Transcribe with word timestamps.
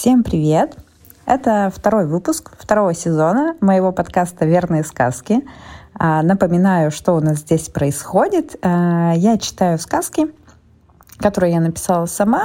Всем 0.00 0.24
привет! 0.24 0.78
Это 1.26 1.70
второй 1.76 2.06
выпуск 2.06 2.52
второго 2.58 2.94
сезона 2.94 3.54
моего 3.60 3.92
подкаста 3.92 4.46
«Верные 4.46 4.82
сказки». 4.82 5.46
А, 5.92 6.22
напоминаю, 6.22 6.90
что 6.90 7.12
у 7.12 7.20
нас 7.20 7.40
здесь 7.40 7.68
происходит. 7.68 8.56
А, 8.62 9.12
я 9.14 9.36
читаю 9.36 9.78
сказки, 9.78 10.28
которые 11.18 11.52
я 11.52 11.60
написала 11.60 12.06
сама 12.06 12.44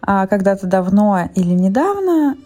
а, 0.00 0.26
когда-то 0.26 0.66
давно 0.66 1.30
или 1.36 1.54
недавно. 1.54 2.36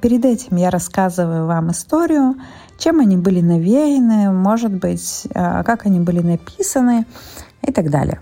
Перед 0.00 0.24
этим 0.24 0.56
я 0.56 0.70
рассказываю 0.70 1.44
вам 1.44 1.70
историю, 1.70 2.36
чем 2.78 2.98
они 2.98 3.18
были 3.18 3.42
навеяны, 3.42 4.32
может 4.32 4.72
быть, 4.72 5.28
как 5.34 5.84
они 5.84 6.00
были 6.00 6.20
написаны 6.20 7.04
и 7.60 7.70
так 7.70 7.90
далее. 7.90 8.20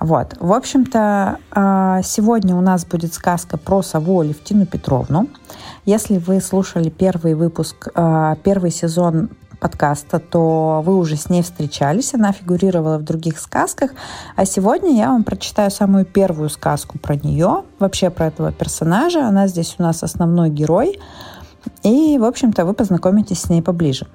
Вот. 0.00 0.34
В 0.40 0.52
общем-то, 0.52 1.38
сегодня 2.02 2.56
у 2.56 2.62
нас 2.62 2.86
будет 2.86 3.12
сказка 3.12 3.58
про 3.58 3.82
сову 3.82 4.22
Левтину 4.22 4.64
Петровну. 4.64 5.28
Если 5.84 6.16
вы 6.16 6.40
слушали 6.40 6.88
первый 6.88 7.34
выпуск, 7.34 7.88
первый 8.42 8.70
сезон 8.70 9.28
подкаста, 9.60 10.18
то 10.18 10.82
вы 10.86 10.96
уже 10.96 11.16
с 11.16 11.28
ней 11.28 11.42
встречались, 11.42 12.14
она 12.14 12.32
фигурировала 12.32 12.96
в 12.96 13.02
других 13.02 13.38
сказках, 13.38 13.90
а 14.34 14.46
сегодня 14.46 14.96
я 14.96 15.08
вам 15.08 15.22
прочитаю 15.22 15.70
самую 15.70 16.06
первую 16.06 16.48
сказку 16.48 16.98
про 16.98 17.16
нее, 17.16 17.64
вообще 17.78 18.08
про 18.08 18.28
этого 18.28 18.52
персонажа. 18.52 19.26
Она 19.26 19.48
здесь 19.48 19.74
у 19.78 19.82
нас 19.82 20.02
основной 20.02 20.48
герой, 20.48 20.98
и, 21.82 22.16
в 22.16 22.24
общем-то, 22.24 22.64
вы 22.64 22.72
познакомитесь 22.72 23.42
с 23.42 23.50
ней 23.50 23.60
поближе. 23.60 24.06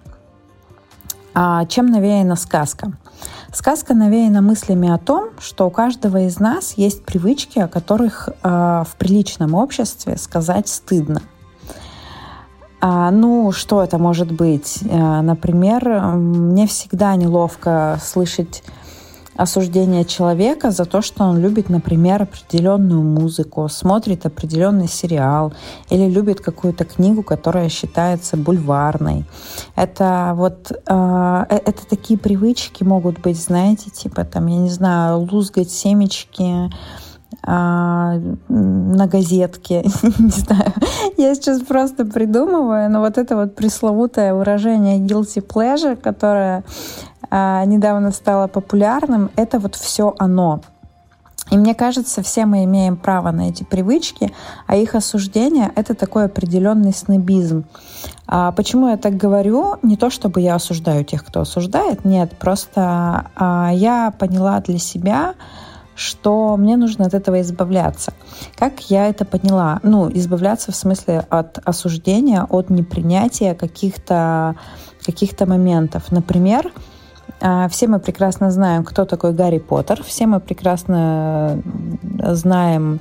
А 1.35 1.65
чем 1.65 1.91
навеяна 1.91 2.35
сказка? 2.37 2.87
Сказка 2.87 2.97
навеяна 3.93 4.41
мыслями 4.41 4.89
о 4.89 4.97
том, 4.97 5.29
что 5.39 5.67
у 5.67 5.69
каждого 5.69 6.21
из 6.27 6.39
нас 6.39 6.73
есть 6.77 7.03
привычки, 7.05 7.59
о 7.59 7.67
которых 7.67 8.29
э, 8.29 8.33
в 8.43 8.95
приличном 8.97 9.53
обществе 9.53 10.17
сказать 10.17 10.67
стыдно– 10.67 11.21
а, 12.87 13.09
ну, 13.09 13.51
что 13.51 13.81
это 13.81 13.97
может 13.97 14.31
быть? 14.31 14.83
А, 14.91 15.23
например, 15.23 15.89
мне 16.13 16.67
всегда 16.67 17.15
неловко 17.15 17.97
слышать 17.99 18.63
осуждение 19.35 20.05
человека 20.05 20.71
за 20.71 20.85
то, 20.85 21.01
что 21.01 21.23
он 21.23 21.39
любит, 21.39 21.69
например, 21.69 22.23
определенную 22.23 23.03
музыку, 23.03 23.67
смотрит 23.69 24.25
определенный 24.25 24.87
сериал 24.87 25.53
или 25.89 26.09
любит 26.09 26.39
какую-то 26.39 26.85
книгу, 26.85 27.23
которая 27.23 27.69
считается 27.69 28.37
бульварной. 28.37 29.25
Это 29.75 30.33
вот 30.35 30.71
э, 30.71 31.45
это 31.49 31.87
такие 31.89 32.17
привычки 32.17 32.83
могут 32.83 33.19
быть, 33.19 33.39
знаете, 33.39 33.89
типа 33.89 34.23
там, 34.25 34.47
я 34.47 34.57
не 34.57 34.69
знаю, 34.69 35.19
лузгать 35.19 35.71
семечки, 35.71 36.69
а, 37.47 38.15
на 38.49 39.07
газетке, 39.07 39.83
не 40.19 40.29
знаю. 40.29 40.73
Я 41.17 41.35
сейчас 41.35 41.61
просто 41.61 42.05
придумываю, 42.05 42.89
но 42.89 43.01
вот 43.01 43.17
это 43.17 43.35
вот 43.35 43.55
пресловутое 43.55 44.33
выражение 44.33 44.99
guilty 44.99 45.45
pleasure, 45.45 45.95
которое 45.95 46.63
а, 47.14 47.14
недавно 47.31 48.11
стало 48.11 48.47
популярным, 48.47 49.31
это 49.35 49.59
вот 49.59 49.75
все 49.75 50.15
оно. 50.19 50.61
И 51.51 51.57
мне 51.57 51.75
кажется, 51.75 52.23
все 52.23 52.45
мы 52.45 52.63
имеем 52.63 52.97
право 52.97 53.31
на 53.31 53.49
эти 53.49 53.63
привычки, 53.63 54.33
а 54.65 54.75
их 54.75 54.95
осуждение— 54.95 55.71
это 55.75 55.93
такой 55.93 56.25
определенный 56.25 56.91
снобизм. 56.91 57.65
А 58.25 58.51
почему 58.51 58.89
я 58.89 58.97
так 58.97 59.15
говорю? 59.15 59.75
Не 59.83 59.95
то, 59.95 60.09
чтобы 60.09 60.41
я 60.41 60.55
осуждаю 60.55 61.05
тех, 61.05 61.23
кто 61.23 61.41
осуждает, 61.41 62.03
нет, 62.03 62.35
просто 62.39 63.29
а, 63.35 63.69
я 63.71 64.11
поняла 64.17 64.59
для 64.61 64.79
себя, 64.79 65.35
что 65.95 66.57
мне 66.57 66.77
нужно 66.77 67.05
от 67.05 67.13
этого 67.13 67.39
избавляться. 67.41 68.13
Как 68.57 68.89
я 68.89 69.07
это 69.07 69.23
поняла? 69.23 69.79
Ну, 69.83 70.09
избавляться 70.11 70.71
в 70.71 70.75
смысле 70.75 71.25
от 71.29 71.59
осуждения, 71.63 72.43
от 72.43 72.71
непринятия 72.71 73.53
каких-то 73.53 74.55
каких 75.05 75.39
моментов. 75.39 76.11
Например, 76.11 76.71
а, 76.73 76.94
все 77.69 77.87
мы 77.87 77.99
прекрасно 77.99 78.51
знаем, 78.51 78.83
кто 78.83 79.05
такой 79.05 79.33
Гарри 79.33 79.59
Поттер. 79.59 80.03
Все 80.03 80.25
мы 80.25 80.39
прекрасно 80.39 81.61
знаем, 82.19 82.99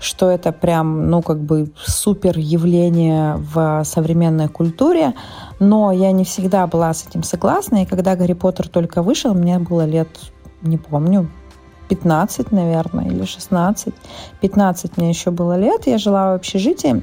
что 0.00 0.30
это 0.30 0.52
прям, 0.52 1.10
ну, 1.10 1.22
как 1.22 1.40
бы 1.40 1.70
супер 1.76 2.38
явление 2.38 3.36
в 3.36 3.82
современной 3.84 4.48
культуре. 4.48 5.14
Но 5.58 5.92
я 5.92 6.12
не 6.12 6.24
всегда 6.24 6.66
была 6.66 6.92
с 6.92 7.06
этим 7.06 7.22
согласна. 7.22 7.82
И 7.82 7.86
когда 7.86 8.14
Гарри 8.16 8.34
Поттер 8.34 8.68
только 8.68 9.02
вышел, 9.02 9.34
мне 9.34 9.58
было 9.58 9.84
лет, 9.84 10.08
не 10.62 10.76
помню, 10.76 11.28
15, 11.88 12.52
наверное, 12.52 13.06
или 13.06 13.24
16. 13.24 13.94
15 14.40 14.96
мне 14.96 15.08
еще 15.08 15.30
было 15.30 15.56
лет, 15.56 15.86
я 15.86 15.98
жила 15.98 16.32
в 16.32 16.34
общежитии. 16.36 17.02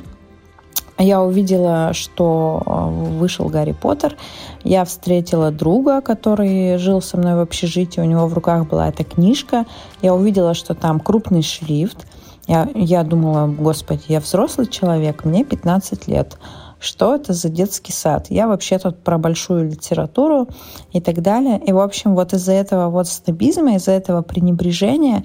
Я 1.04 1.22
увидела, 1.22 1.92
что 1.92 2.64
э, 2.66 3.18
вышел 3.20 3.50
Гарри 3.50 3.74
Поттер. 3.74 4.16
Я 4.64 4.86
встретила 4.86 5.52
друга, 5.52 6.00
который 6.00 6.78
жил 6.78 7.02
со 7.02 7.18
мной 7.18 7.36
в 7.36 7.40
общежитии. 7.40 8.00
У 8.00 8.06
него 8.06 8.26
в 8.28 8.34
руках 8.34 8.68
была 8.68 8.88
эта 8.88 9.04
книжка. 9.04 9.66
Я 10.02 10.16
увидела, 10.16 10.54
что 10.54 10.76
там 10.76 11.02
крупный 11.02 11.42
шрифт. 11.42 12.08
Я, 12.48 12.70
я 12.74 13.04
думала, 13.04 13.48
господи, 13.48 14.04
я 14.08 14.22
взрослый 14.22 14.68
человек, 14.68 15.26
мне 15.26 15.44
15 15.44 16.08
лет 16.08 16.38
что 16.84 17.16
это 17.16 17.34
за 17.34 17.50
детский 17.50 17.94
сад. 17.94 18.28
Я 18.30 18.48
вообще 18.48 18.78
тут 18.78 19.02
про 19.04 19.18
большую 19.18 19.70
литературу 19.70 20.50
и 20.92 21.00
так 21.00 21.22
далее. 21.22 21.58
И, 21.66 21.72
в 21.72 21.80
общем, 21.80 22.14
вот 22.14 22.34
из-за 22.34 22.52
этого 22.52 22.90
вот 22.90 23.08
снобизма, 23.08 23.76
из-за 23.76 23.92
этого 23.92 24.22
пренебрежения, 24.22 25.24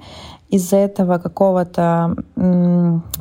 из-за 0.49 0.77
этого 0.77 1.17
какого-то 1.17 2.15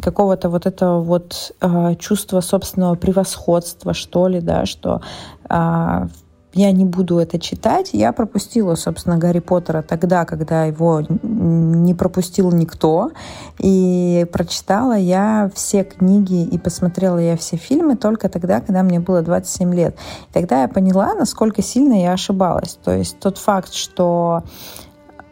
какого-то 0.00 0.48
вот 0.48 0.66
этого 0.66 1.02
вот 1.02 1.52
э, 1.60 1.94
чувства 1.98 2.40
собственного 2.40 2.94
превосходства, 2.94 3.92
что 3.92 4.28
ли, 4.28 4.40
да, 4.40 4.66
что 4.66 5.02
э, 5.50 6.06
я 6.54 6.72
не 6.72 6.84
буду 6.84 7.18
это 7.18 7.38
читать. 7.38 7.90
Я 7.92 8.12
пропустила, 8.12 8.74
собственно, 8.74 9.18
Гарри 9.18 9.40
Поттера 9.40 9.82
тогда, 9.82 10.24
когда 10.24 10.64
его 10.64 11.02
не 11.22 11.94
пропустил 11.94 12.50
никто. 12.52 13.10
И 13.58 14.26
прочитала 14.32 14.96
я 14.96 15.50
все 15.54 15.84
книги 15.84 16.42
и 16.42 16.58
посмотрела 16.58 17.18
я 17.18 17.36
все 17.36 17.56
фильмы 17.56 17.96
только 17.96 18.28
тогда, 18.28 18.60
когда 18.60 18.82
мне 18.82 18.98
было 18.98 19.20
27 19.22 19.74
лет. 19.74 19.96
И 20.30 20.32
тогда 20.32 20.62
я 20.62 20.68
поняла, 20.68 21.14
насколько 21.14 21.62
сильно 21.62 22.00
я 22.00 22.12
ошибалась. 22.12 22.78
То 22.82 22.92
есть 22.92 23.18
тот 23.18 23.36
факт, 23.36 23.74
что 23.74 24.42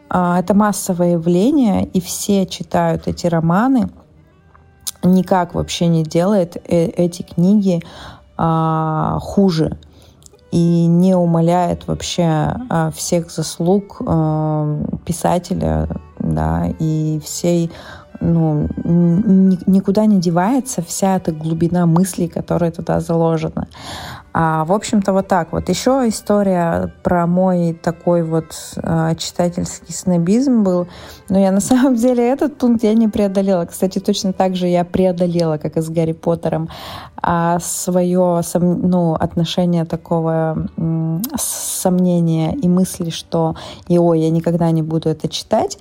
а, 0.09 0.39
это 0.39 0.53
массовое 0.53 1.13
явление, 1.13 1.85
и 1.85 1.99
все 1.99 2.45
читают 2.45 3.07
эти 3.07 3.25
романы, 3.25 3.89
никак 5.03 5.55
вообще 5.55 5.87
не 5.87 6.03
делает 6.03 6.57
э 6.57 6.85
эти 6.85 7.23
книги 7.23 7.81
а, 8.37 9.17
хуже 9.19 9.77
и 10.51 10.85
не 10.87 11.15
умаляет 11.15 11.87
вообще 11.87 12.23
а, 12.69 12.91
всех 12.95 13.31
заслуг 13.31 14.01
а, 14.05 14.81
писателя, 15.05 15.87
да, 16.19 16.67
и 16.79 17.19
всей 17.23 17.71
ну, 18.19 18.67
никуда 19.65 20.05
не 20.05 20.19
девается 20.19 20.81
вся 20.81 21.17
эта 21.17 21.31
глубина 21.31 21.85
мыслей, 21.85 22.27
которая 22.27 22.71
туда 22.71 22.99
заложена. 22.99 23.67
А, 24.39 24.65
в 24.65 24.71
общем-то, 24.71 25.13
вот 25.13 25.27
так 25.27 25.51
вот. 25.51 25.67
Еще 25.67 26.07
история 26.07 26.93
про 27.01 27.25
мой 27.25 27.73
такой 27.73 28.21
вот 28.21 28.53
э, 28.75 29.15
читательский 29.17 29.93
снобизм 29.93 30.61
был. 30.61 30.87
Но 31.27 31.39
я 31.39 31.51
на 31.51 31.59
самом 31.59 31.95
деле 31.95 32.29
этот 32.29 32.55
пункт 32.57 32.83
я 32.83 32.93
не 32.93 33.07
преодолела. 33.07 33.65
Кстати, 33.65 33.97
точно 33.97 34.33
так 34.33 34.55
же 34.55 34.67
я 34.67 34.85
преодолела, 34.85 35.57
как 35.57 35.77
и 35.77 35.81
с 35.81 35.89
Гарри 35.89 36.11
Поттером, 36.11 36.69
а 37.19 37.59
свое 37.59 38.41
ну, 38.53 39.15
отношение 39.15 39.85
такого 39.85 40.67
сомнения 41.35 42.53
и 42.53 42.67
мысли, 42.67 43.09
что 43.09 43.55
«О, 43.89 44.13
я 44.13 44.29
никогда 44.29 44.69
не 44.69 44.83
буду 44.83 45.09
это 45.09 45.27
читать», 45.27 45.79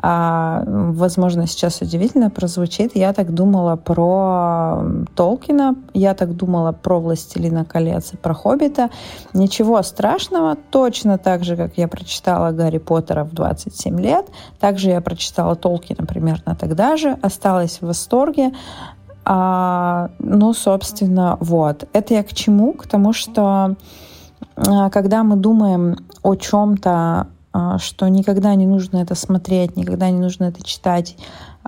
а, 0.00 0.62
возможно, 0.66 1.46
сейчас 1.46 1.80
удивительно 1.80 2.30
прозвучит. 2.30 2.94
Я 2.94 3.12
так 3.12 3.34
думала 3.34 3.76
про 3.76 4.84
Толкина, 5.16 5.74
я 5.92 6.14
так 6.14 6.36
думала 6.36 6.72
про 6.72 7.00
«Властелина 7.00 7.64
колец» 7.64 8.12
и 8.12 8.16
про 8.16 8.32
«Хоббита». 8.34 8.90
Ничего 9.34 9.82
страшного, 9.82 10.56
точно 10.70 11.18
так 11.18 11.44
же, 11.44 11.56
как 11.56 11.76
я 11.76 11.88
прочитала 11.88 12.52
Гарри 12.52 12.78
Поттера 12.78 13.24
в 13.24 13.32
27 13.32 14.00
лет, 14.00 14.26
также 14.60 14.90
я 14.90 15.00
прочитала 15.00 15.56
Толкина 15.56 16.06
примерно 16.06 16.54
тогда 16.54 16.96
же, 16.96 17.18
осталась 17.20 17.78
в 17.80 17.86
восторге. 17.86 18.52
А, 19.24 20.10
ну, 20.20 20.54
собственно, 20.54 21.36
вот. 21.40 21.88
Это 21.92 22.14
я 22.14 22.22
к 22.22 22.32
чему? 22.32 22.72
К 22.72 22.86
тому, 22.86 23.12
что 23.12 23.74
а, 24.56 24.90
когда 24.90 25.24
мы 25.24 25.36
думаем 25.36 25.96
о 26.22 26.34
чем-то 26.34 27.26
что 27.78 28.08
никогда 28.08 28.54
не 28.54 28.66
нужно 28.66 28.98
это 28.98 29.14
смотреть, 29.14 29.76
никогда 29.76 30.10
не 30.10 30.18
нужно 30.18 30.44
это 30.44 30.62
читать. 30.62 31.16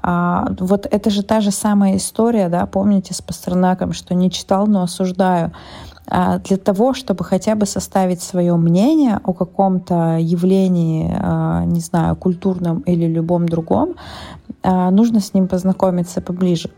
А, 0.03 0.47
вот 0.59 0.87
это 0.91 1.11
же 1.11 1.23
та 1.23 1.41
же 1.41 1.51
самая 1.51 1.97
история, 1.97 2.49
да, 2.49 2.67
помните 2.67 3.15
с 3.15 3.21
Пастернаком, 3.21 3.93
что 3.93 4.15
не 4.15 4.31
читал, 4.31 4.67
но 4.67 4.83
осуждаю. 4.83 5.53
А, 6.07 6.39
для 6.39 6.57
того, 6.57 6.95
чтобы 6.95 7.25
хотя 7.25 7.55
бы 7.55 7.67
составить 7.67 8.23
свое 8.23 8.57
мнение 8.57 9.21
о 9.23 9.33
каком-то 9.33 10.19
явлении, 10.19 11.07
не 11.67 11.81
знаю, 11.81 12.17
культурном 12.17 12.81
или 12.81 13.07
любом 13.07 13.49
другом, 13.49 13.95
нужно 14.65 15.21
с 15.21 15.35
ним 15.35 15.49
познакомиться 15.49 16.21
поближе. 16.21 16.71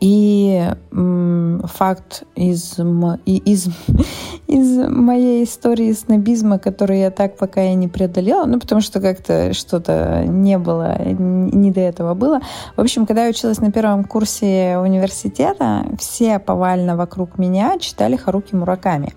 И 0.00 0.62
факт 1.64 2.24
из, 2.34 2.78
из, 3.24 3.68
из 4.46 4.88
моей 4.88 5.44
истории 5.44 5.92
снобизма, 5.92 6.58
который 6.58 7.00
я 7.00 7.10
так 7.10 7.36
пока 7.36 7.62
и 7.62 7.74
не 7.74 7.88
преодолела, 7.88 8.44
ну, 8.44 8.60
потому 8.60 8.80
что 8.82 9.00
как-то 9.00 9.54
что-то 9.54 10.24
не 10.26 10.58
было, 10.58 10.98
не 11.02 11.70
до 11.70 11.80
этого 11.80 12.14
было. 12.14 12.40
В 12.76 12.80
общем, 12.80 13.06
когда 13.06 13.24
я 13.24 13.30
училась 13.30 13.58
на 13.58 13.72
первом 13.72 14.04
курсе 14.04 14.78
университета, 14.78 15.86
все 15.98 16.38
повально 16.38 16.96
вокруг 16.96 17.38
меня 17.38 17.78
читали 17.78 18.16
Харуки 18.16 18.54
Мураками 18.54 19.14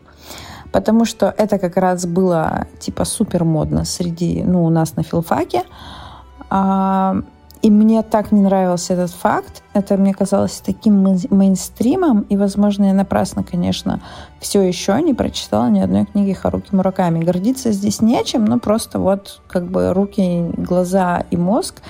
потому 0.72 1.04
что 1.06 1.34
это 1.36 1.58
как 1.58 1.78
раз 1.78 2.06
было 2.06 2.68
типа 2.80 3.04
супер 3.04 3.44
модно 3.44 3.86
среди, 3.86 4.44
ну, 4.44 4.64
у 4.66 4.70
нас 4.70 4.96
на 4.96 5.02
филфаке. 5.02 5.64
И 7.62 7.70
мне 7.70 8.04
так 8.04 8.32
не 8.32 8.42
нравился 8.42 8.94
этот 8.94 9.12
факт. 9.12 9.64
Это 9.74 9.98
мне 9.98 10.14
казалось 10.14 10.62
таким 10.66 11.18
мейнстримом. 11.30 12.22
И, 12.22 12.38
возможно, 12.38 12.86
я 12.86 12.94
напрасно, 12.94 13.44
конечно, 13.44 14.02
все 14.40 14.62
еще 14.62 15.02
не 15.02 15.14
прочитала 15.14 15.70
ни 15.70 15.82
одной 15.82 16.06
книги 16.06 16.32
Харуки 16.32 16.74
Мураками. 16.74 17.22
Гордиться 17.22 17.74
здесь 17.74 18.02
нечем, 18.02 18.46
но 18.46 18.60
просто 18.60 18.98
вот 19.00 19.42
как 19.48 19.70
бы 19.70 19.94
руки, 19.94 20.50
глаза 20.56 21.26
и 21.32 21.38
мозг, 21.38 21.82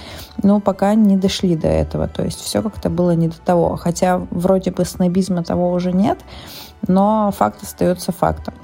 ну, 0.42 0.60
пока 0.60 0.96
не 0.96 1.18
дошли 1.18 1.56
до 1.56 1.68
этого. 1.68 2.08
То 2.08 2.24
есть 2.24 2.40
все 2.40 2.64
как-то 2.64 2.90
было 2.90 3.12
не 3.12 3.28
до 3.28 3.40
того. 3.40 3.76
Хотя 3.76 4.18
вроде 4.32 4.72
бы 4.72 4.86
снобизма 4.86 5.44
того 5.44 5.72
уже 5.72 5.92
нет, 5.92 6.18
но 6.88 7.32
факт 7.38 7.62
остается 7.62 8.12
фактом. 8.12 8.56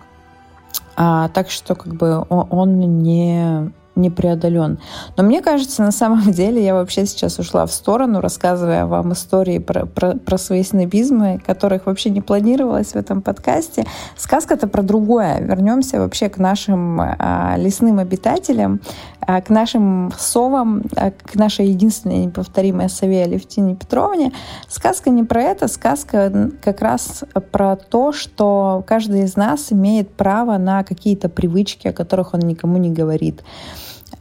А, 0.97 1.29
так 1.29 1.51
что 1.51 1.75
как 1.75 1.93
бы 1.93 2.25
он 2.29 2.79
не 3.03 3.71
не 3.95 4.09
преодолен. 4.09 4.79
Но 5.17 5.23
мне 5.23 5.41
кажется, 5.41 5.81
на 5.81 5.91
самом 5.91 6.31
деле 6.31 6.63
я 6.63 6.73
вообще 6.73 7.05
сейчас 7.05 7.39
ушла 7.39 7.65
в 7.65 7.71
сторону, 7.71 8.21
рассказывая 8.21 8.85
вам 8.85 9.13
истории 9.13 9.59
про, 9.59 9.85
про, 9.85 10.15
про 10.15 10.37
свои 10.37 10.63
снобизмы, 10.63 11.41
которых 11.45 11.85
вообще 11.85 12.09
не 12.09 12.21
планировалось 12.21 12.91
в 12.91 12.95
этом 12.95 13.21
подкасте. 13.21 13.85
Сказка-то 14.17 14.67
про 14.67 14.83
другое. 14.83 15.39
Вернемся 15.41 15.99
вообще 15.99 16.29
к 16.29 16.37
нашим 16.37 16.99
а, 17.01 17.55
лесным 17.57 17.99
обитателям, 17.99 18.81
к 19.25 19.49
нашим 19.49 20.11
совам, 20.17 20.83
а, 20.95 21.11
к 21.11 21.35
нашей 21.35 21.67
единственной 21.67 22.25
неповторимой 22.25 22.89
сове 22.89 23.23
Алевтине 23.23 23.75
Петровне. 23.75 24.31
Сказка 24.67 25.09
не 25.09 25.23
про 25.23 25.41
это, 25.41 25.67
сказка 25.67 26.51
как 26.61 26.81
раз 26.81 27.23
про 27.51 27.75
то, 27.75 28.11
что 28.11 28.83
каждый 28.85 29.23
из 29.23 29.35
нас 29.35 29.71
имеет 29.71 30.11
право 30.11 30.57
на 30.57 30.83
какие-то 30.83 31.29
привычки, 31.29 31.87
о 31.87 31.93
которых 31.93 32.33
он 32.33 32.41
никому 32.41 32.77
не 32.77 32.91
говорит 32.91 33.43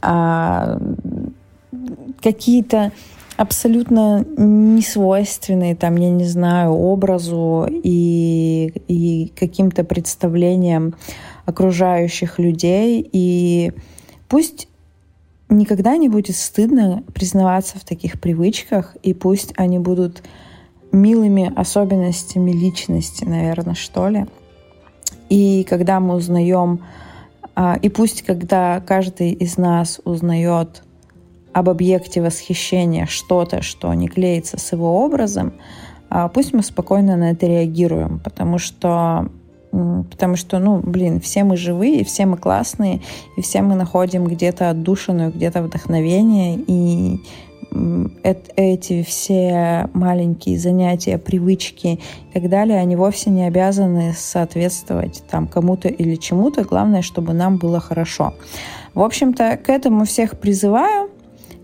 а, 0.01 0.79
какие-то 2.21 2.91
абсолютно 3.37 4.25
несвойственные, 4.37 5.75
там, 5.75 5.97
я 5.97 6.09
не 6.09 6.25
знаю, 6.25 6.71
образу 6.71 7.67
и, 7.69 8.71
и 8.87 9.31
каким-то 9.35 9.83
представлениям 9.83 10.95
окружающих 11.45 12.39
людей. 12.39 13.07
И 13.11 13.73
пусть 14.29 14.67
никогда 15.49 15.97
не 15.97 16.09
будет 16.09 16.35
стыдно 16.35 17.03
признаваться 17.13 17.77
в 17.79 17.85
таких 17.85 18.19
привычках, 18.19 18.95
и 19.03 19.13
пусть 19.13 19.53
они 19.57 19.79
будут 19.79 20.23
милыми 20.91 21.51
особенностями 21.55 22.51
личности, 22.51 23.25
наверное, 23.25 23.75
что 23.75 24.07
ли. 24.09 24.25
И 25.29 25.65
когда 25.69 25.99
мы 25.99 26.15
узнаем 26.15 26.81
а, 27.55 27.77
и 27.81 27.89
пусть, 27.89 28.23
когда 28.23 28.81
каждый 28.81 29.31
из 29.31 29.57
нас 29.57 30.01
узнает 30.03 30.83
об 31.53 31.69
объекте 31.69 32.21
восхищения 32.21 33.05
что-то, 33.05 33.61
что 33.61 33.93
не 33.93 34.09
клеится 34.09 34.59
с 34.59 34.73
его 34.73 35.03
образом, 35.03 35.53
а, 36.09 36.27
пусть 36.27 36.53
мы 36.53 36.63
спокойно 36.63 37.15
на 37.15 37.31
это 37.31 37.47
реагируем, 37.47 38.19
потому 38.19 38.57
что 38.57 39.29
потому 40.09 40.35
что, 40.35 40.59
ну, 40.59 40.79
блин, 40.79 41.19
все 41.19 41.43
мы 41.43 41.57
живые, 41.57 42.03
все 42.03 42.25
мы 42.25 42.37
классные, 42.37 43.01
и 43.37 43.41
все 43.41 43.61
мы 43.61 43.75
находим 43.75 44.25
где-то 44.25 44.69
отдушину, 44.69 45.31
где-то 45.31 45.63
вдохновение, 45.63 46.59
и 46.67 47.19
эти 48.55 49.03
все 49.03 49.89
маленькие 49.93 50.57
занятия, 50.57 51.17
привычки 51.17 51.99
и 52.29 52.33
так 52.33 52.49
далее, 52.49 52.79
они 52.79 52.95
вовсе 52.95 53.29
не 53.29 53.43
обязаны 53.45 54.13
соответствовать 54.17 55.23
там 55.29 55.47
кому-то 55.47 55.89
или 55.89 56.15
чему-то. 56.15 56.63
Главное, 56.63 57.01
чтобы 57.01 57.33
нам 57.33 57.57
было 57.57 57.79
хорошо. 57.79 58.33
В 58.93 59.01
общем-то, 59.01 59.57
к 59.57 59.69
этому 59.69 60.05
всех 60.05 60.39
призываю. 60.39 61.09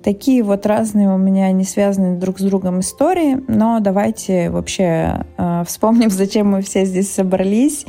Такие 0.04 0.42
вот 0.42 0.66
разные 0.66 1.14
у 1.14 1.18
меня 1.18 1.52
не 1.52 1.64
связанные 1.64 2.18
друг 2.18 2.40
с 2.40 2.42
другом 2.42 2.80
истории, 2.80 3.44
но 3.48 3.80
давайте 3.80 4.50
вообще 4.50 5.26
э, 5.38 5.64
вспомним, 5.68 6.10
зачем 6.12 6.50
мы 6.50 6.62
все 6.64 6.86
здесь 6.86 7.14
собрались 7.14 7.86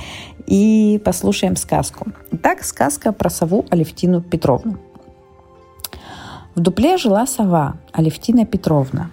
и 0.47 1.01
послушаем 1.05 1.57
сказку. 1.57 2.07
Итак, 2.33 2.65
сказка 2.65 3.13
про 3.13 3.31
сову 3.31 3.65
Алевтину 3.71 4.21
Петровну. 4.21 4.77
В 6.55 6.61
дупле 6.61 6.99
жила 6.99 7.27
сова 7.27 7.77
Алевтина 7.93 8.45
Петровна. 8.45 9.11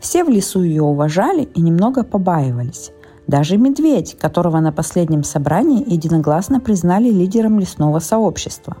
Все 0.00 0.24
в 0.24 0.28
лесу 0.28 0.64
ее 0.64 0.82
уважали 0.82 1.42
и 1.42 1.60
немного 1.60 2.02
побаивались. 2.02 2.90
Даже 3.28 3.56
медведь, 3.56 4.16
которого 4.18 4.58
на 4.58 4.72
последнем 4.72 5.22
собрании 5.22 5.84
единогласно 5.92 6.58
признали 6.58 7.08
лидером 7.08 7.60
лесного 7.60 8.00
сообщества. 8.00 8.76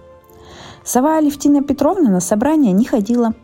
Сова 0.86 1.18
Алевтина 1.18 1.62
Петровна 1.62 2.08
на 2.08 2.20
собрание 2.20 2.72
не 2.72 2.86
ходила. 2.86 3.34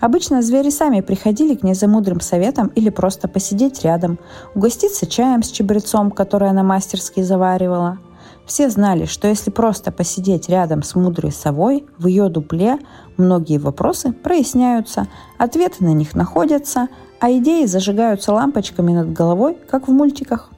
Обычно 0.00 0.40
звери 0.40 0.70
сами 0.70 1.00
приходили 1.02 1.54
к 1.54 1.62
ней 1.62 1.74
за 1.74 1.88
мудрым 1.88 2.20
советом 2.20 2.68
или 2.68 2.88
просто 2.88 3.28
посидеть 3.28 3.82
рядом, 3.82 4.18
угоститься 4.54 5.06
чаем 5.06 5.42
с 5.42 5.50
чебрецом, 5.50 6.10
который 6.10 6.48
она 6.48 6.62
мастерски 6.62 7.20
заваривала– 7.20 7.98
все 8.46 8.68
знали, 8.68 9.06
что 9.06 9.26
если 9.26 9.50
просто 9.50 9.90
посидеть 9.90 10.48
рядом 10.48 10.82
с 10.82 10.94
мудрой 10.94 11.32
совой 11.32 11.86
в 11.98 12.06
ее 12.06 12.28
дупле, 12.28 12.78
многие 13.16 13.58
вопросы 13.58 14.12
проясняются, 14.12 15.08
ответы 15.38 15.82
на 15.84 15.94
них 15.94 16.14
находятся, 16.14 16.88
а 17.20 17.30
идеи 17.32 17.64
зажигаются 17.64 18.34
лампочками 18.34 18.92
над 18.92 19.12
головой, 19.12 19.56
как 19.68 19.88
в 19.88 19.92
мультиках. 19.92 20.50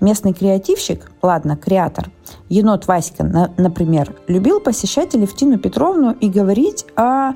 Местный 0.00 0.32
креативщик, 0.32 1.10
ладно, 1.22 1.56
креатор, 1.56 2.10
енот 2.48 2.86
Васька, 2.86 3.52
например, 3.56 4.14
любил 4.28 4.60
посещать 4.60 5.14
Алевтину 5.14 5.58
Петровну 5.58 6.12
и 6.12 6.28
говорить 6.28 6.86
о 6.96 7.32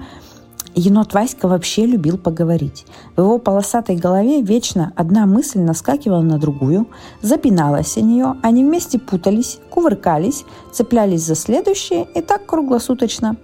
Енот 0.75 1.13
Васька 1.13 1.49
вообще 1.49 1.85
любил 1.85 2.17
поговорить. 2.17 2.87
В 3.15 3.21
его 3.21 3.39
полосатой 3.39 3.97
голове 3.97 4.41
вечно 4.41 4.93
одна 4.97 5.27
мысль 5.27 5.61
наскакивала 5.61 6.23
на 6.23 6.39
другую, 6.39 6.87
запиналась 7.21 7.99
о 7.99 8.01
нее, 8.01 8.37
они 8.43 8.65
вместе 8.65 8.99
путались, 8.99 9.59
кувыркались, 9.69 10.45
цеплялись 10.73 11.23
за 11.23 11.35
следующее 11.35 12.07
и 12.15 12.23
так 12.23 12.47
круглосуточно. 12.47 13.37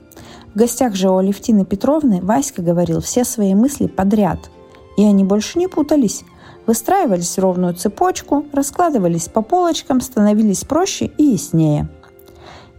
В 0.54 0.58
гостях 0.58 0.94
же 0.94 1.10
у 1.10 1.18
Алевтины 1.18 1.66
Петровны 1.66 2.20
Васька 2.22 2.62
говорил 2.62 3.02
все 3.02 3.24
свои 3.24 3.54
мысли 3.54 3.88
подряд. 3.88 4.50
И 4.96 5.04
они 5.04 5.22
больше 5.22 5.58
не 5.58 5.68
путались. 5.68 6.24
Выстраивались 6.68 7.36
в 7.36 7.40
ровную 7.40 7.74
цепочку, 7.74 8.46
раскладывались 8.52 9.26
по 9.28 9.42
полочкам, 9.42 10.00
становились 10.00 10.62
проще 10.62 11.06
и 11.06 11.24
яснее. 11.24 11.88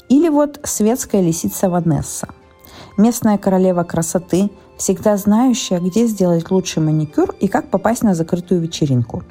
Или 0.08 0.30
вот 0.30 0.62
светская 0.64 1.22
лисица 1.22 1.70
Ванесса– 1.70 2.30
местная 3.00 3.38
королева 3.38 3.84
красоты, 3.84 4.52
всегда 4.78 5.18
знающая, 5.18 5.80
где 5.80 6.06
сделать 6.06 6.52
лучший 6.52 6.84
маникюр 6.84 7.34
и 7.40 7.48
как 7.48 7.70
попасть 7.72 8.04
на 8.04 8.14
закрытую 8.14 8.62
вечеринку. 8.62 9.24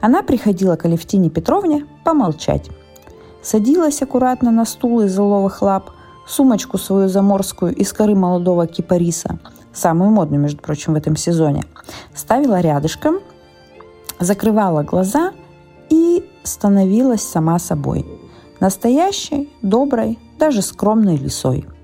Она 0.00 0.22
приходила 0.22 0.76
к 0.76 0.84
Алевтине 0.84 1.30
Петровне 1.30 1.86
помолчать. 2.04 2.70
Садилась 3.42 4.02
аккуратно 4.02 4.50
на 4.50 4.66
стул 4.66 5.00
из 5.00 5.12
золовых 5.12 5.62
лап, 5.62 5.90
сумочку 6.28 6.78
свою 6.78 7.08
заморскую 7.08 7.74
из 7.74 7.92
коры 7.92 8.14
молодого 8.14 8.66
кипариса, 8.66 9.40
самую 9.72 10.10
модную, 10.10 10.40
между 10.40 10.62
прочим, 10.62 10.92
в 10.92 10.96
этом 10.96 11.16
сезоне, 11.16 11.64
ставила 12.14 12.60
рядышком, 12.60 13.20
закрывала 14.20 14.84
глаза 14.84 15.32
и 15.88 16.24
становилась 16.44 17.22
сама 17.22 17.58
собой. 17.58 18.06
Настоящей, 18.60 19.50
доброй, 19.62 20.18
даже 20.38 20.62
скромной 20.62 21.16
лисой– 21.16 21.66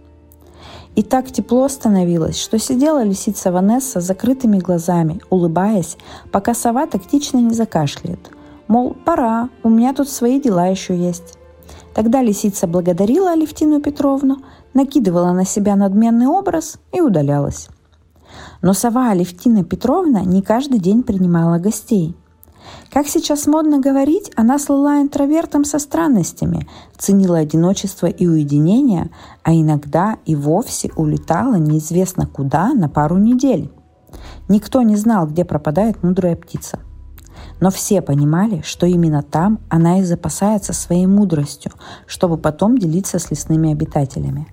и 0.97 1.03
так 1.03 1.31
тепло 1.31 1.69
становилось, 1.69 2.39
что 2.39 2.59
сидела 2.59 3.05
лисица 3.05 3.53
Ванесса 3.53 4.01
с 4.01 4.05
закрытыми 4.05 4.59
глазами, 4.59 5.21
улыбаясь, 5.29 5.99
пока 6.33 6.55
сова 6.55 6.87
тактично 6.87 7.37
не 7.37 7.53
закашляет. 7.53 8.31
Мол, 8.67 8.97
пора, 9.05 9.51
у 9.63 9.69
меня 9.69 9.93
тут 9.93 10.09
свои 10.09 10.41
дела 10.41 10.67
еще 10.67 10.97
есть. 10.97 11.39
Тогда 11.95 12.23
лисица 12.23 12.67
благодарила 12.67 13.33
Алевтину 13.33 13.83
Петровну, 13.83 14.39
накидывала 14.73 15.33
на 15.33 15.45
себя 15.45 15.77
надменный 15.77 16.29
образ 16.29 16.79
и 16.93 17.03
удалялась. 17.03 17.69
Но 18.63 18.73
сова 18.73 19.11
Алевтина 19.11 19.65
Петровна 19.65 20.23
не 20.23 20.41
каждый 20.41 20.81
день 20.81 21.03
принимала 21.03 21.59
гостей– 21.59 22.17
как 22.91 23.07
сейчас 23.09 23.47
модно 23.47 23.79
говорить, 23.79 24.31
она 24.37 24.59
слыла 24.59 25.03
интровертом 25.03 25.65
со 25.65 25.79
странностями, 25.79 26.67
ценила 26.97 27.39
одиночество 27.39 28.07
и 28.07 28.27
уединение, 28.27 29.11
а 29.43 29.53
иногда 29.53 30.17
и 30.25 30.35
вовсе 30.35 30.91
улетала 30.97 31.57
неизвестно 31.57 32.27
куда 32.27 32.73
на 32.73 32.89
пару 32.89 33.19
недель. 33.19 33.71
Никто 34.49 34.83
не 34.83 34.97
знал, 34.97 35.27
где 35.27 35.45
пропадает 35.45 36.03
мудрая 36.03 36.37
птица. 36.37 36.81
Но 37.61 37.71
все 37.71 38.03
понимали, 38.03 38.63
что 38.65 38.87
именно 38.87 39.23
там 39.23 39.61
она 39.69 40.01
и 40.01 40.05
запасается 40.05 40.73
своей 40.73 41.07
мудростью, 41.07 41.73
чтобы 42.07 42.39
потом 42.39 42.79
делиться 42.79 43.19
с 43.19 43.31
лесными 43.31 43.73
обитателями. 43.73 44.47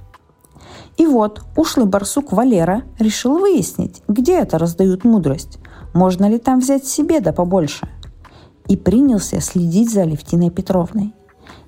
И 0.97 1.05
вот 1.05 1.41
ушлый 1.55 1.85
барсук 1.85 2.31
Валера 2.31 2.83
решил 2.99 3.39
выяснить, 3.39 4.01
где 4.07 4.39
это 4.39 4.57
раздают 4.57 5.03
мудрость, 5.03 5.59
можно 5.93 6.29
ли 6.29 6.37
там 6.37 6.59
взять 6.59 6.85
себе 6.85 7.19
да 7.19 7.33
побольше. 7.33 7.87
И 8.67 8.77
принялся 8.77 9.39
следить 9.41 9.91
за 9.91 10.03
Алевтиной 10.03 10.49
Петровной. 10.49 11.13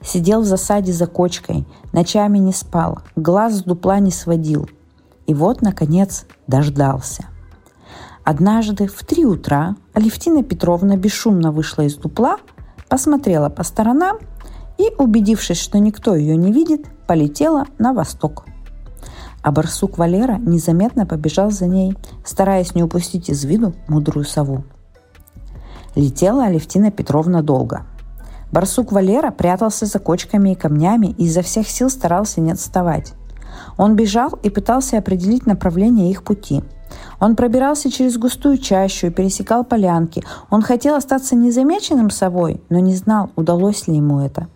Сидел 0.01 0.41
в 0.41 0.45
засаде 0.45 0.93
за 0.93 1.07
кочкой, 1.07 1.65
ночами 1.91 2.37
не 2.37 2.53
спал, 2.53 2.99
глаз 3.15 3.55
с 3.55 3.63
дупла 3.63 3.99
не 3.99 4.11
сводил. 4.11 4.69
И 5.27 5.33
вот, 5.33 5.61
наконец, 5.61 6.25
дождался. 6.47 7.25
Однажды 8.23 8.87
в 8.87 9.05
три 9.05 9.25
утра 9.25 9.75
Алевтина 9.93 10.43
Петровна 10.43 10.95
бесшумно 10.95 11.51
вышла 11.51 11.83
из 11.83 11.95
дупла, 11.95 12.37
посмотрела 12.89 13.49
по 13.49 13.63
сторонам 13.63 14.17
и, 14.77 14.91
убедившись, 14.97 15.59
что 15.59 15.79
никто 15.79 16.15
ее 16.15 16.35
не 16.35 16.51
видит, 16.51 16.87
полетела 17.07 17.65
на 17.77 17.93
восток. 17.93 18.45
А 19.43 19.51
барсук 19.51 19.99
Валера 19.99 20.37
незаметно 20.37 21.05
побежал 21.05 21.51
за 21.51 21.67
ней, 21.67 21.95
стараясь 22.23 22.73
не 22.73 22.81
упустить 22.81 23.29
из 23.29 23.45
виду 23.45 23.75
мудрую 23.87 24.25
сову. 24.25 24.63
Летела 25.95 26.45
Алевтина 26.45 26.91
Петровна 26.91 27.41
долго. 27.41 27.85
Барсук 28.51 28.91
Валера 28.91 29.31
прятался 29.31 29.85
за 29.85 29.99
кочками 29.99 30.51
и 30.51 30.55
камнями 30.55 31.15
и 31.17 31.25
изо 31.25 31.41
всех 31.41 31.67
сил 31.67 31.89
старался 31.89 32.41
не 32.41 32.51
отставать. 32.51 33.13
Он 33.77 33.95
бежал 33.95 34.29
и 34.43 34.49
пытался 34.49 34.97
определить 34.97 35.45
направление 35.45 36.11
их 36.11 36.23
пути– 36.23 36.63
он 37.19 37.35
пробирался 37.35 37.89
через 37.91 38.17
густую 38.17 38.57
чащу 38.57 39.07
и 39.07 39.11
пересекал 39.11 39.63
полянки. 39.63 40.23
Он 40.49 40.61
хотел 40.61 40.95
остаться 40.95 41.35
незамеченным 41.35 42.09
собой, 42.09 42.61
но 42.69 42.79
не 42.79 42.95
знал, 42.95 43.31
удалось 43.35 43.87
ли 43.87 43.95
ему 43.95 44.19
это. 44.19 44.47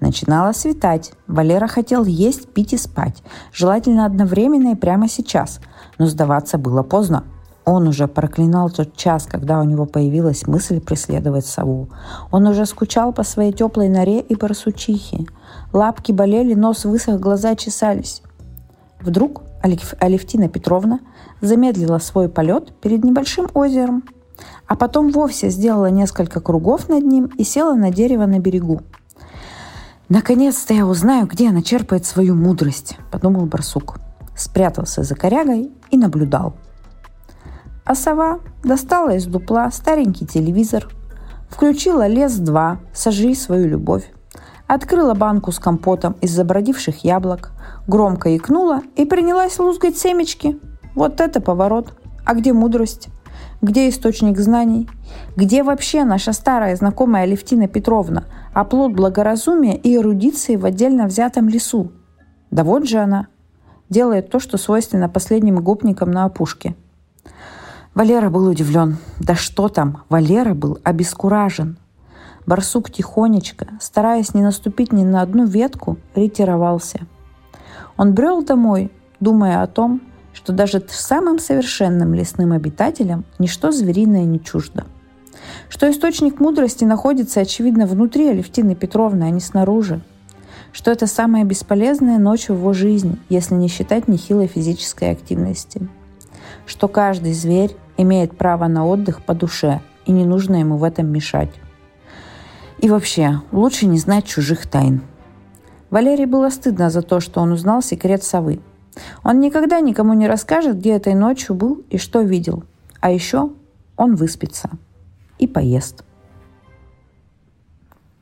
Начинало 0.00 0.52
светать. 0.52 1.12
Валера 1.26 1.66
хотел 1.66 2.04
есть, 2.04 2.48
пить 2.48 2.72
и 2.72 2.78
спать. 2.78 3.22
Желательно 3.52 4.06
одновременно 4.06 4.72
и 4.72 4.76
прямо 4.76 5.08
сейчас. 5.08 5.60
Но 5.98 6.06
сдаваться 6.06 6.56
было 6.56 6.82
поздно. 6.82 7.24
Он 7.70 7.86
уже 7.86 8.08
проклинал 8.08 8.70
тот 8.70 8.96
час, 8.96 9.26
когда 9.26 9.60
у 9.60 9.62
него 9.62 9.84
появилась 9.84 10.46
мысль 10.46 10.80
преследовать 10.80 11.44
сову. 11.44 11.90
Он 12.30 12.46
уже 12.46 12.64
скучал 12.64 13.12
по 13.12 13.24
своей 13.24 13.52
теплой 13.52 13.90
норе 13.90 14.20
и 14.20 14.34
барсучихе. 14.34 15.26
Лапки 15.74 16.12
болели, 16.12 16.54
нос 16.54 16.86
высох, 16.86 17.20
глаза 17.20 17.56
чесались. 17.56 18.22
Вдруг 19.02 19.42
Алевтина 19.60 20.48
Петровна 20.48 21.00
замедлила 21.42 21.98
свой 21.98 22.30
полет 22.30 22.72
перед 22.80 23.04
небольшим 23.04 23.48
озером, 23.52 24.02
а 24.66 24.74
потом 24.74 25.10
вовсе 25.10 25.50
сделала 25.50 25.90
несколько 25.90 26.40
кругов 26.40 26.88
над 26.88 27.04
ним 27.04 27.26
и 27.36 27.44
села 27.44 27.74
на 27.74 27.90
дерево 27.90 28.24
на 28.24 28.38
берегу. 28.38 28.80
«Наконец-то 30.08 30.72
я 30.72 30.86
узнаю, 30.86 31.26
где 31.26 31.50
она 31.50 31.60
черпает 31.60 32.06
свою 32.06 32.34
мудрость»,— 32.34 32.96
подумал 33.12 33.44
барсук. 33.44 33.98
Спрятался 34.34 35.02
за 35.02 35.14
корягой 35.14 35.70
и 35.90 35.98
наблюдал. 35.98 36.54
А 37.88 37.94
сова 37.94 38.40
достала 38.62 39.14
из 39.14 39.24
дупла 39.24 39.70
старенький 39.70 40.26
телевизор, 40.26 40.90
включила 41.48 42.06
«Лес-2», 42.06 42.76
«Сожри 42.92 43.34
свою 43.34 43.66
любовь», 43.66 44.12
открыла 44.66 45.14
банку 45.14 45.52
с 45.52 45.58
компотом 45.58 46.14
из 46.20 46.32
забродивших 46.32 47.02
яблок, 47.02 47.52
громко 47.86 48.36
икнула 48.36 48.82
и 48.94 49.06
принялась 49.06 49.58
лузгать 49.58 49.96
семечки. 49.96 50.58
Вот 50.94 51.22
это 51.22 51.40
поворот. 51.40 51.94
А 52.26 52.34
где 52.34 52.52
мудрость? 52.52 53.08
Где 53.62 53.88
источник 53.88 54.38
знаний? 54.38 54.86
Где 55.34 55.62
вообще 55.62 56.04
наша 56.04 56.34
старая 56.34 56.76
знакомая 56.76 57.24
Левтина 57.24 57.68
Петровна, 57.68 58.24
оплот 58.52 58.92
благоразумия 58.92 59.78
и 59.78 59.96
эрудиции 59.96 60.56
в 60.56 60.66
отдельно 60.66 61.06
взятом 61.06 61.48
лесу? 61.48 61.90
Да 62.50 62.64
вот 62.64 62.86
же 62.86 62.98
она. 62.98 63.28
Делает 63.88 64.28
то, 64.28 64.40
что 64.40 64.58
свойственно 64.58 65.08
последним 65.08 65.64
гопникам 65.64 66.10
на 66.10 66.26
опушке. 66.26 66.76
Валера 67.98 68.30
был 68.30 68.46
удивлен. 68.46 68.98
Да 69.18 69.34
что 69.34 69.68
там, 69.68 70.04
Валера 70.08 70.54
был 70.54 70.78
обескуражен. 70.84 71.78
Барсук 72.46 72.92
тихонечко, 72.92 73.70
стараясь 73.80 74.34
не 74.34 74.42
наступить 74.42 74.92
ни 74.92 75.02
на 75.02 75.20
одну 75.20 75.46
ветку, 75.46 75.98
ретировался. 76.14 77.00
Он 77.96 78.14
брел 78.14 78.44
домой, 78.44 78.92
думая 79.18 79.64
о 79.64 79.66
том, 79.66 80.00
что 80.32 80.52
даже 80.52 80.80
самым 80.88 81.40
совершенным 81.40 82.14
лесным 82.14 82.52
обитателям 82.52 83.24
ничто 83.40 83.72
звериное 83.72 84.22
не 84.22 84.40
чуждо. 84.40 84.86
Что 85.68 85.90
источник 85.90 86.38
мудрости 86.38 86.84
находится, 86.84 87.40
очевидно, 87.40 87.84
внутри 87.84 88.28
Алевтины 88.28 88.76
Петровны, 88.76 89.24
а 89.24 89.30
не 89.30 89.40
снаружи. 89.40 90.00
Что 90.70 90.92
это 90.92 91.08
самая 91.08 91.42
бесполезная 91.42 92.18
ночь 92.18 92.46
в 92.46 92.52
его 92.52 92.72
жизни, 92.74 93.18
если 93.28 93.56
не 93.56 93.66
считать 93.66 94.06
нехилой 94.06 94.46
физической 94.46 95.10
активности. 95.10 95.88
Что 96.64 96.86
каждый 96.86 97.32
зверь 97.32 97.74
имеет 97.98 98.38
право 98.38 98.66
на 98.66 98.86
отдых 98.86 99.22
по 99.22 99.34
душе, 99.34 99.82
и 100.06 100.12
не 100.12 100.24
нужно 100.24 100.56
ему 100.56 100.78
в 100.78 100.84
этом 100.84 101.08
мешать. 101.08 101.52
И 102.78 102.88
вообще, 102.88 103.42
лучше 103.52 103.86
не 103.86 103.98
знать 103.98 104.24
чужих 104.24 104.66
тайн. 104.66 105.02
Валерии 105.90 106.24
было 106.24 106.48
стыдно 106.48 106.88
за 106.88 107.02
то, 107.02 107.20
что 107.20 107.40
он 107.40 107.52
узнал 107.52 107.82
секрет 107.82 108.22
совы. 108.22 108.60
Он 109.22 109.40
никогда 109.40 109.80
никому 109.80 110.14
не 110.14 110.26
расскажет, 110.26 110.78
где 110.78 110.92
этой 110.92 111.14
ночью 111.14 111.54
был 111.54 111.84
и 111.90 111.98
что 111.98 112.22
видел. 112.22 112.64
А 113.00 113.10
еще 113.10 113.50
он 113.96 114.14
выспится 114.14 114.70
и 115.38 115.46
поест. 115.46 116.04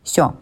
Все, 0.03 0.35